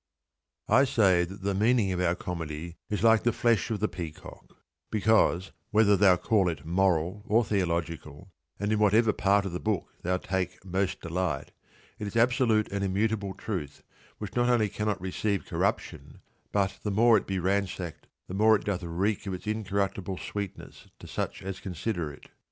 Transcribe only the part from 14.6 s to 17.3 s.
cannot receive corruption, but the more it